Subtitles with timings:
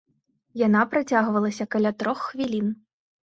[0.67, 2.73] Яна працягвалася каля трох хвілін.